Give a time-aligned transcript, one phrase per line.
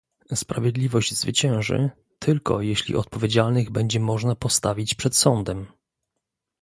[0.35, 1.89] Sprawiedliwość zwycięży,
[2.19, 5.67] tylko jeśli odpowiedzialnych będzie można postawić przed sądem